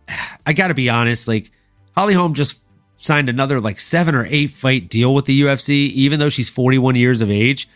[0.45, 1.51] I got to be honest, like
[1.95, 2.59] Holly Holm just
[2.97, 6.95] signed another like seven or eight fight deal with the UFC, even though she's 41
[6.95, 7.69] years of age.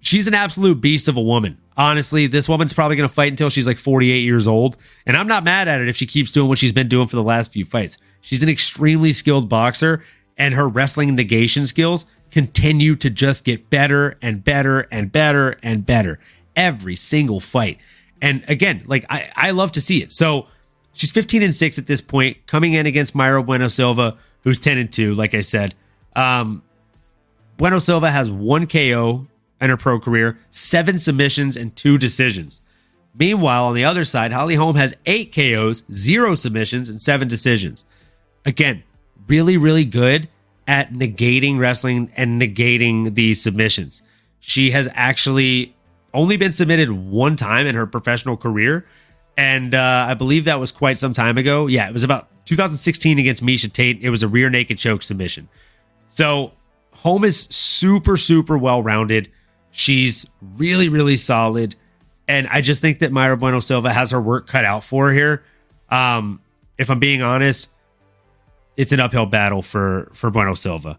[0.00, 1.58] She's an absolute beast of a woman.
[1.76, 4.76] Honestly, this woman's probably going to fight until she's like 48 years old.
[5.06, 7.16] And I'm not mad at it if she keeps doing what she's been doing for
[7.16, 7.98] the last few fights.
[8.20, 10.04] She's an extremely skilled boxer,
[10.36, 15.84] and her wrestling negation skills continue to just get better and better and better and
[15.84, 16.18] better
[16.56, 17.78] every single fight.
[18.22, 20.12] And again, like I, I love to see it.
[20.12, 20.46] So
[20.92, 24.78] she's 15 and 6 at this point, coming in against Mayra Bueno Silva, who's 10
[24.78, 25.74] and 2, like I said.
[26.14, 26.62] Um,
[27.56, 29.26] Bueno Silva has one KO
[29.60, 32.60] in her pro career, seven submissions, and two decisions.
[33.14, 37.84] Meanwhile, on the other side, Holly Holm has eight KOs, zero submissions, and seven decisions.
[38.46, 38.82] Again,
[39.26, 40.28] really, really good
[40.66, 44.02] at negating wrestling and negating the submissions.
[44.38, 45.74] She has actually
[46.14, 48.86] only been submitted one time in her professional career.
[49.36, 51.66] And uh, I believe that was quite some time ago.
[51.66, 54.00] Yeah, it was about 2016 against Miesha Tate.
[54.02, 55.48] It was a rear naked choke submission.
[56.08, 56.52] So
[56.92, 59.30] Holm is super, super well rounded.
[59.70, 61.76] She's really, really solid.
[62.28, 65.12] And I just think that Mayra Bueno Silva has her work cut out for her
[65.12, 65.44] here.
[65.88, 66.40] Um,
[66.78, 67.68] if I'm being honest,
[68.76, 70.98] it's an uphill battle for for Bueno Silva.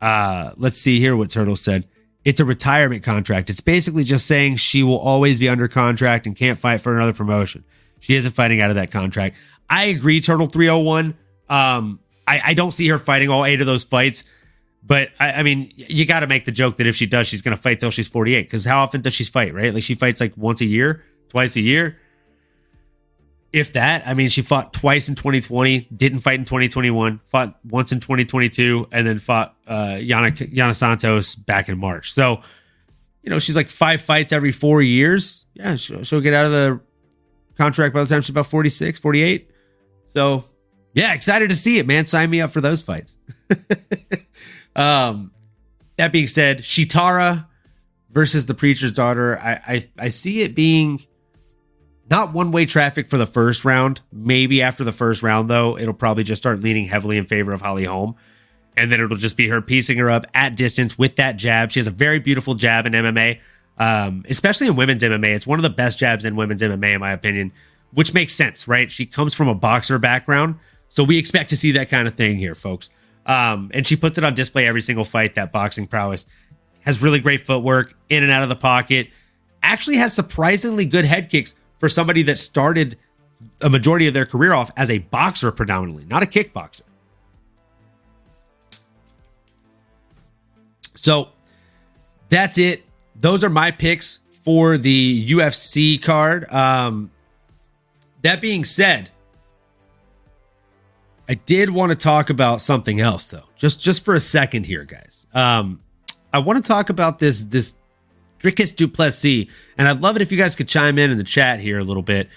[0.00, 1.86] Uh, let's see here what Turtle said.
[2.24, 3.50] It's a retirement contract.
[3.50, 7.12] It's basically just saying she will always be under contract and can't fight for another
[7.12, 7.64] promotion.
[8.00, 9.36] She isn't fighting out of that contract.
[9.68, 11.16] I agree, Turtle 301.
[11.48, 14.24] Um, I, I don't see her fighting all eight of those fights.
[14.84, 17.42] But I, I mean, you got to make the joke that if she does, she's
[17.42, 18.42] going to fight till she's 48.
[18.42, 19.72] Because how often does she fight, right?
[19.72, 21.98] Like she fights like once a year, twice a year.
[23.52, 27.92] If that, I mean, she fought twice in 2020, didn't fight in 2021, fought once
[27.92, 32.14] in 2022, and then fought uh, Yana, Yana Santos back in March.
[32.14, 32.40] So,
[33.22, 35.44] you know, she's like five fights every four years.
[35.52, 36.80] Yeah, she'll, she'll get out of the
[37.58, 39.50] contract by the time she's about 46, 48.
[40.06, 40.44] So,
[40.94, 42.06] yeah, excited to see it, man.
[42.06, 43.18] Sign me up for those fights.
[44.74, 45.32] Um,
[45.96, 47.46] that being said, Sheetara
[48.10, 51.02] versus the preacher's daughter, I, I I see it being
[52.10, 54.00] not one way traffic for the first round.
[54.12, 57.60] Maybe after the first round, though, it'll probably just start leaning heavily in favor of
[57.60, 58.16] Holly Holm.
[58.76, 61.70] And then it'll just be her piecing her up at distance with that jab.
[61.70, 63.40] She has a very beautiful jab in MMA,
[63.78, 65.28] um, especially in women's MMA.
[65.28, 67.52] It's one of the best jabs in women's MMA, in my opinion,
[67.92, 68.90] which makes sense, right?
[68.90, 70.58] She comes from a boxer background.
[70.88, 72.90] So we expect to see that kind of thing here, folks.
[73.26, 75.34] Um, and she puts it on display every single fight.
[75.34, 76.26] That boxing prowess
[76.80, 79.08] has really great footwork in and out of the pocket.
[79.62, 82.98] Actually, has surprisingly good head kicks for somebody that started
[83.60, 86.82] a majority of their career off as a boxer predominantly, not a kickboxer.
[90.94, 91.30] So
[92.28, 92.84] that's it.
[93.16, 96.50] Those are my picks for the UFC card.
[96.52, 97.10] Um,
[98.22, 99.10] that being said,
[101.28, 104.84] I did want to talk about something else though, just just for a second here,
[104.84, 105.26] guys.
[105.32, 105.80] Um,
[106.32, 107.74] I want to talk about this this
[108.40, 109.46] Dricus Du Plessis,
[109.78, 111.84] and I'd love it if you guys could chime in in the chat here a
[111.84, 112.28] little bit.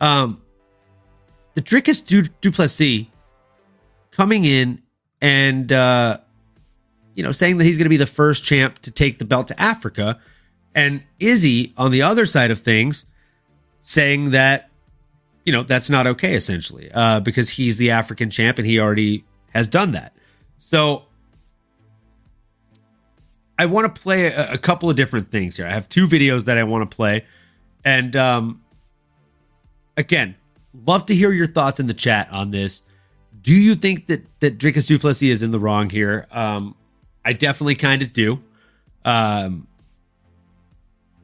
[0.00, 0.40] Um,
[1.54, 3.06] the Dricus du, Du Plessis
[4.10, 4.80] coming in
[5.20, 6.18] and uh,
[7.14, 9.48] you know saying that he's going to be the first champ to take the belt
[9.48, 10.18] to Africa,
[10.74, 13.04] and Izzy on the other side of things
[13.82, 14.69] saying that
[15.50, 19.24] you know that's not okay essentially uh, because he's the African champ and he already
[19.52, 20.14] has done that.
[20.58, 21.06] So
[23.58, 25.66] I want to play a, a, couple of different things here.
[25.66, 27.24] I have two videos that I want to play,
[27.84, 28.62] and um,
[29.96, 30.36] again,
[30.86, 32.84] love to hear your thoughts in the chat on this.
[33.42, 36.28] Do you think that that Dricus Du Plessis is in the wrong here?
[36.30, 36.76] Um,
[37.24, 38.40] I definitely kind of do.
[39.04, 39.66] Um,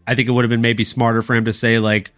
[0.05, 2.11] I think it would have been maybe smarter for him to say like,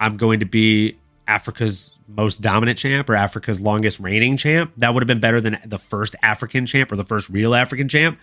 [0.00, 4.72] "I'm going to be Africa's most dominant champ or Africa's longest reigning champ.
[4.76, 7.88] That would have been better than the first African champ or the first real African
[7.88, 8.18] champ.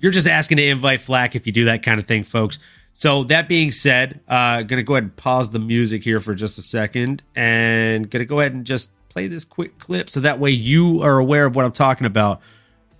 [0.00, 2.58] You're just asking to invite flack if you do that kind of thing, folks.
[2.92, 6.58] So that being said, uh, gonna go ahead and pause the music here for just
[6.58, 10.50] a second, and gonna go ahead and just play this quick clip so that way
[10.50, 12.40] you are aware of what I'm talking about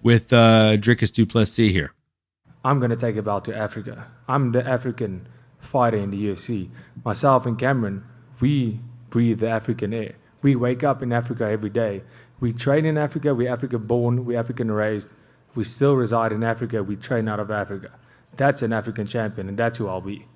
[0.03, 1.93] with uh, Dricus Du Plessis here.
[2.65, 4.07] I'm gonna take it belt to Africa.
[4.29, 5.27] I'm the African
[5.61, 6.71] fighter in the UFC.
[7.05, 8.05] Myself and Cameron,
[8.41, 10.15] we breathe the African air.
[10.43, 12.03] We wake up in Africa every day.
[12.41, 13.35] We train in Africa.
[13.35, 14.25] We're African born.
[14.25, 15.09] We're African raised.
[15.55, 16.83] We still reside in Africa.
[16.83, 17.91] We train out of Africa.
[18.37, 20.27] That's an African champion, and that's who I'll be.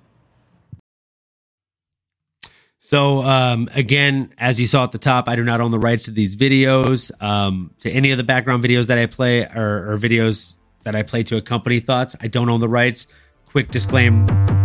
[2.79, 6.05] So um, again, as you saw at the top, I do not own the rights
[6.05, 7.11] to these videos.
[7.23, 11.03] Um, to any of the background videos that I play or, or videos that I
[11.03, 13.07] play to accompany thoughts, I don't own the rights.
[13.45, 14.62] Quick disclaimer.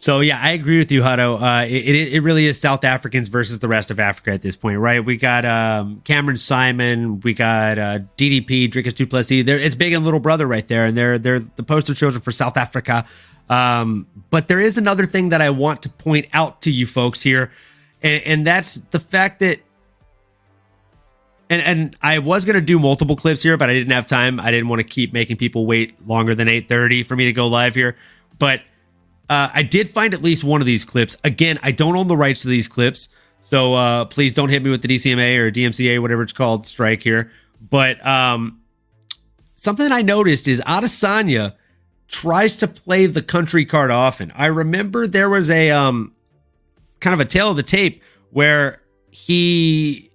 [0.00, 1.38] So yeah, I agree with you, Hutto.
[1.42, 4.78] Uh, it, it, really is South Africans versus the rest of Africa at this point,
[4.78, 5.04] right?
[5.04, 9.44] We got um, Cameron Saaiman, we got uh, DDP, Dricus Du Plessis.
[9.44, 12.32] There, it's big and little brother right there, and they're they're the poster children for
[12.32, 13.04] South Africa.
[13.50, 17.20] Um, but there is another thing that I want to point out to you folks
[17.20, 17.52] here,
[18.02, 19.60] and, and that's the fact that.
[21.50, 24.40] And, and I was gonna do multiple clips here, but I didn't have time.
[24.40, 27.34] I didn't want to keep making people wait longer than eight thirty for me to
[27.34, 27.98] go live here.
[28.38, 28.62] But
[29.30, 31.16] uh, I did find at least one of these clips.
[31.22, 33.08] Again, I don't own the rights to these clips,
[33.40, 37.00] so uh, please don't hit me with the DCMA or DMCA, whatever it's called, strike
[37.00, 37.30] here.
[37.70, 38.60] But um,
[39.54, 41.54] something I noticed is Adesanya
[42.08, 44.32] tries to play the country card often.
[44.34, 46.12] I remember there was a um,
[46.98, 50.10] kind of a tale of the tape where he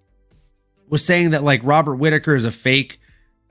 [0.90, 3.00] was saying that like Robert Whitaker is a fake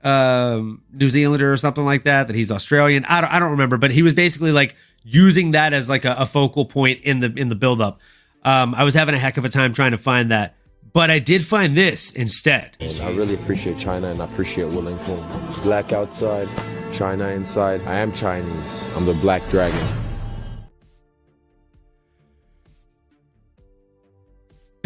[0.03, 3.03] um, New Zealander or something like that, that he's Australian.
[3.05, 6.15] I don't, I don't remember, but he was basically like using that as like a,
[6.17, 8.01] a focal point in the in the buildup.
[8.43, 10.55] Um, I was having a heck of a time trying to find that,
[10.91, 12.75] but I did find this instead.
[12.79, 15.19] And I really appreciate China and I appreciate Wellington.
[15.63, 16.49] Black outside,
[16.93, 17.81] China inside.
[17.85, 18.85] I am Chinese.
[18.95, 19.87] I'm the Black Dragon.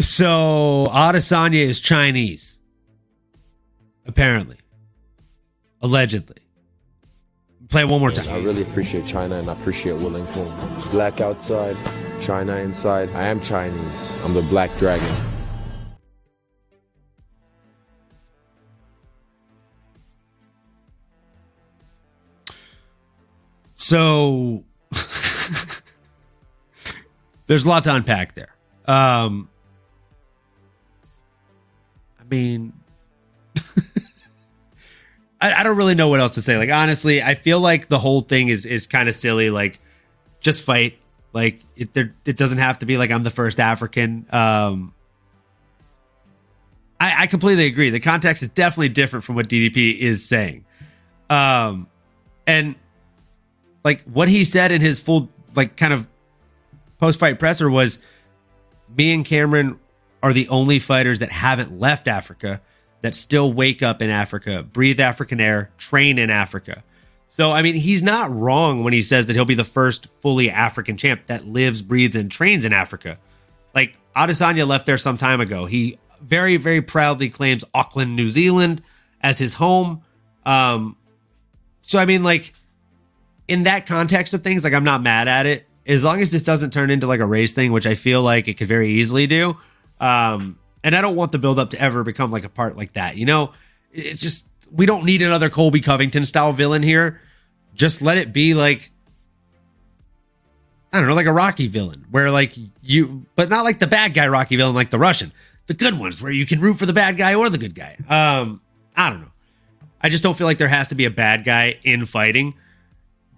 [0.00, 2.58] So Adesanya is Chinese,
[4.06, 4.56] apparently,
[5.82, 6.39] allegedly.
[7.70, 8.28] Play it one more time.
[8.34, 10.52] I really appreciate China and I appreciate Wellington.
[10.90, 11.76] Black outside,
[12.20, 13.08] China inside.
[13.10, 14.12] I am Chinese.
[14.24, 15.08] I'm the Black Dragon.
[23.76, 24.64] So
[27.46, 28.54] there's a lot to unpack there.
[28.86, 29.48] Um,
[32.18, 32.72] I mean,
[35.40, 36.56] I, I, don't really know what else to say.
[36.56, 39.50] Like honestly, I feel like the whole thing is is kind of silly.
[39.50, 39.78] Like,
[40.40, 40.98] just fight.
[41.32, 44.26] Like it, there, it doesn't have to be like I'm the first African.
[44.30, 44.92] Um,
[46.98, 47.90] I, I completely agree.
[47.90, 50.64] The context is definitely different from what DDP is saying.
[51.30, 51.86] Um,
[52.46, 52.74] and
[53.84, 56.06] like what he said in his full like kind of
[56.98, 58.00] post fight presser was,
[58.96, 59.78] me and Cameron
[60.22, 62.60] are the only fighters that haven't left Africa
[63.02, 66.82] that still wake up in Africa, breathe African air, train in Africa.
[67.28, 70.50] So, I mean, he's not wrong when he says that he'll be the first fully
[70.50, 73.18] African champ that lives, breathes, and trains in Africa.
[73.74, 75.66] Like Adesanya left there some time ago.
[75.66, 78.82] He very, very proudly claims Auckland, New Zealand
[79.20, 80.02] as his home.
[80.44, 80.96] Um,
[81.82, 82.52] so, I mean, like,
[83.48, 85.66] in that context of things, like, I'm not mad at it.
[85.86, 88.46] As long as this doesn't turn into like a race thing, which I feel like
[88.46, 89.56] it could very easily do.
[89.98, 93.16] Um, and I don't want the buildup to ever become like a part like that.
[93.16, 93.52] You know,
[93.92, 97.20] it's just we don't need another Colby Covington style villain here.
[97.74, 98.90] Just let it be like
[100.92, 104.12] I don't know, like a Rocky villain, where like you, but not like the bad
[104.12, 105.32] guy Rocky villain, like the Russian,
[105.66, 107.96] the good ones, where you can root for the bad guy or the good guy.
[108.08, 108.60] Um,
[108.96, 109.30] I don't know.
[110.02, 112.54] I just don't feel like there has to be a bad guy in fighting.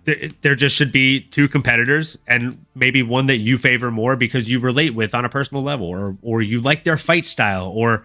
[0.04, 4.58] There, just should be two competitors, and maybe one that you favor more because you
[4.58, 8.04] relate with on a personal level, or or you like their fight style, or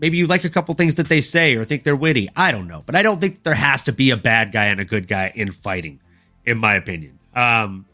[0.00, 2.28] maybe you like a couple things that they say or think they're witty.
[2.34, 4.80] I don't know, but I don't think there has to be a bad guy and
[4.80, 6.00] a good guy in fighting,
[6.44, 7.18] in my opinion.
[7.34, 7.86] Um,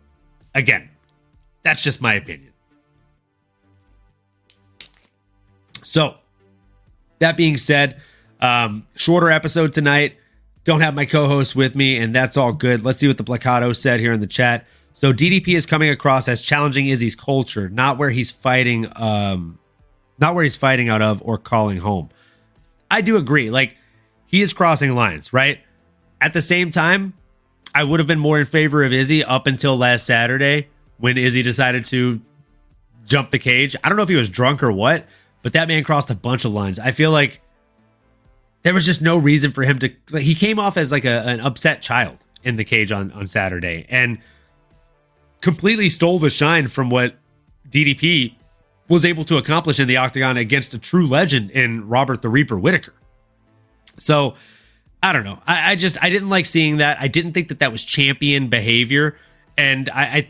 [0.54, 0.88] again,
[1.62, 2.52] that's just my opinion.
[5.82, 6.16] So,
[7.18, 8.00] that being said,
[8.40, 10.16] um, shorter episode tonight.
[10.66, 12.84] Don't have my co-host with me, and that's all good.
[12.84, 14.66] Let's see what the Placado said here in the chat.
[14.92, 19.60] So DDP is coming across as challenging Izzy's culture, not where he's fighting, um,
[20.18, 22.08] not where he's fighting out of or calling home.
[22.90, 23.48] I do agree.
[23.48, 23.76] Like
[24.26, 25.60] he is crossing lines, right?
[26.20, 27.14] At the same time,
[27.72, 30.66] I would have been more in favor of Izzy up until last Saturday
[30.98, 32.20] when Izzy decided to
[33.04, 33.76] jump the cage.
[33.84, 35.06] I don't know if he was drunk or what,
[35.42, 36.80] but that man crossed a bunch of lines.
[36.80, 37.40] I feel like
[38.66, 39.92] there was just no reason for him to.
[40.10, 43.28] Like, he came off as like a, an upset child in the cage on on
[43.28, 44.18] Saturday and
[45.40, 47.14] completely stole the shine from what
[47.70, 48.34] DDP
[48.88, 52.58] was able to accomplish in the octagon against a true legend in Robert the Reaper
[52.58, 52.92] Whitaker.
[53.98, 54.34] So
[55.00, 55.40] I don't know.
[55.46, 57.00] I, I, just I didn't like seeing that.
[57.00, 59.16] I didn't think that that was champion behavior.
[59.56, 60.28] And I, I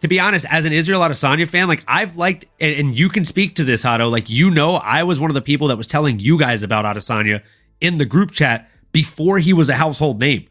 [0.00, 3.24] to be honest, as an Israel Adesanya fan, like I've liked, and, and you can
[3.24, 4.08] speak to this, Hato.
[4.08, 6.84] Like you know, I was one of the people that was telling you guys about
[6.84, 7.40] Adesanya
[7.80, 10.48] in the group chat before he was a household name.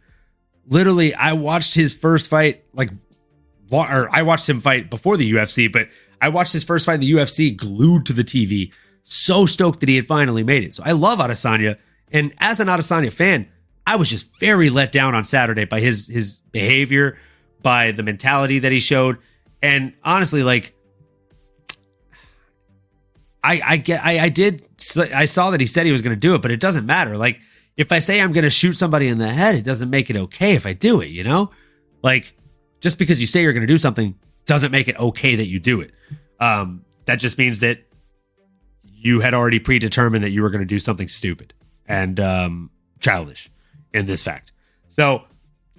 [0.68, 2.90] Literally, I watched his first fight, like,
[3.72, 5.90] or I watched him fight before the UFC, but
[6.22, 8.74] I watched his first fight in the UFC glued to the TV.
[9.04, 10.74] So stoked that he had finally made it.
[10.74, 11.78] So I love Adesanya.
[12.12, 13.48] And as an Adesanya fan,
[13.86, 17.18] I was just very let down on Saturday by his his behavior,
[17.62, 19.18] by the mentality that he showed.
[19.62, 20.74] And honestly, like
[23.48, 24.66] I I get I, I did
[25.14, 27.16] I saw that he said he was going to do it, but it doesn't matter.
[27.16, 27.40] Like
[27.78, 30.18] if I say I'm going to shoot somebody in the head, it doesn't make it
[30.18, 31.52] okay if I do it, you know?
[32.04, 32.36] Like
[32.82, 35.60] just because you say you're going to do something doesn't make it okay that you
[35.60, 35.92] do it.
[36.40, 37.80] Um that just means that
[38.84, 41.54] you had already predetermined that you were going to do something stupid
[41.88, 42.70] and um
[43.00, 43.50] childish
[43.94, 44.52] in this fact.
[44.90, 45.24] So,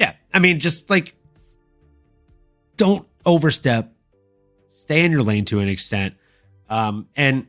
[0.00, 1.14] yeah, I mean just like
[2.78, 3.92] don't overstep.
[4.68, 6.14] Stay in your lane to an extent.
[6.70, 7.46] Um, and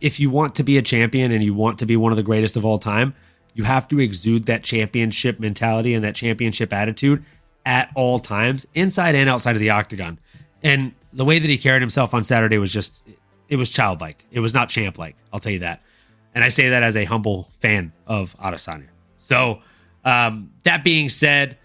[0.00, 2.22] if you want to be a champion and you want to be one of the
[2.22, 3.14] greatest of all time,
[3.54, 7.24] you have to exude that championship mentality and that championship attitude
[7.66, 10.18] at all times, inside and outside of the octagon.
[10.62, 13.02] And the way that he carried himself on Saturday was just,
[13.48, 14.24] it was childlike.
[14.30, 15.82] It was not champ like, I'll tell you that.
[16.34, 18.88] And I say that as a humble fan of Adesanya.
[19.16, 19.60] So,
[20.04, 21.58] um, that being said,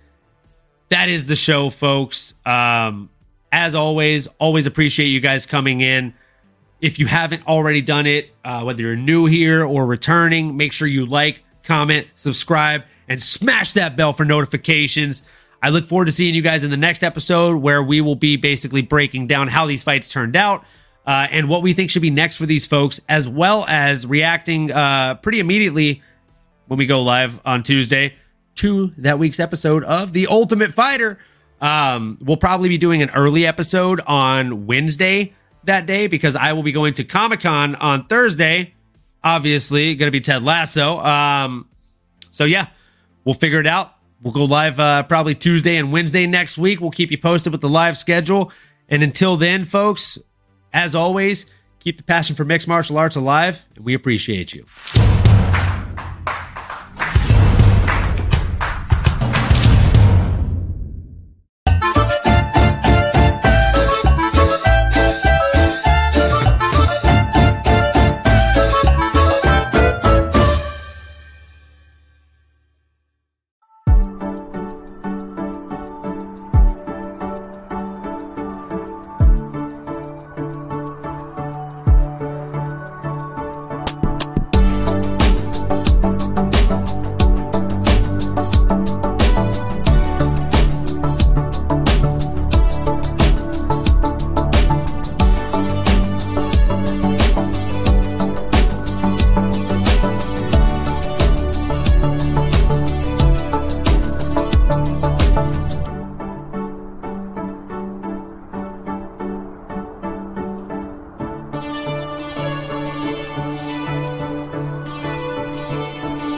[0.89, 2.33] that is the show, folks.
[2.45, 3.09] Um,
[3.51, 6.13] as always, always appreciate you guys coming in.
[6.83, 10.85] If you haven't already done it, uh, whether you're new here or returning, make sure
[10.85, 15.25] you like, comment, subscribe, and smash that bell for notifications.
[15.61, 18.35] I look forward to seeing you guys in the next episode where we will be
[18.35, 20.65] basically breaking down how these fights turned out
[21.05, 24.69] uh, and what we think should be next for these folks, as well as reacting
[24.69, 26.01] uh, pretty immediately
[26.67, 28.13] when we go live on Tuesday
[28.55, 31.17] to that week's episode of The Ultimate Fighter.
[31.61, 35.33] Um, we'll probably be doing an early episode on Wednesday
[35.65, 38.73] that day because I will be going to Comic Con on Thursday.
[39.23, 40.99] Obviously, going to be Ted Lasso.
[40.99, 41.69] Um,
[42.31, 42.67] so yeah,
[43.23, 43.91] we'll figure it out.
[44.21, 46.79] We'll go live uh, probably Tuesday and Wednesday next week.
[46.79, 48.51] We'll keep you posted with the live schedule.
[48.87, 50.17] And until then, folks,
[50.71, 51.45] as always,
[51.79, 54.65] keep the passion for mixed martial arts alive, and we appreciate you.